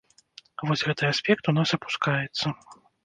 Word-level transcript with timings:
Вось 0.69 0.83
гэты 0.87 1.03
аспект 1.11 1.51
у 1.51 1.55
нас 1.59 1.75
апускаецца. 1.79 2.55